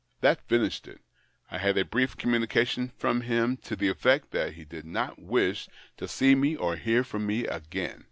That 0.21 0.41
finished 0.49 0.87
it. 0.87 1.01
I 1.51 1.59
had 1.59 1.77
a 1.77 1.85
brief 1.85 2.17
communication 2.17 2.91
from 2.97 3.21
him 3.21 3.55
to 3.57 3.75
the 3.75 3.87
effect 3.89 4.31
that 4.31 4.53
he 4.55 4.65
did 4.65 4.83
not 4.87 5.19
wish 5.21 5.69
to 5.97 6.07
see 6.07 6.33
me 6.33 6.55
or 6.55 6.75
hear 6.75 7.03
from 7.03 7.27
me 7.27 7.45
again. 7.45 7.99